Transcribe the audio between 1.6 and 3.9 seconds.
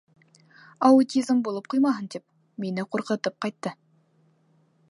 ҡуймаһын, тип мине ҡурҡытып ҡайтты.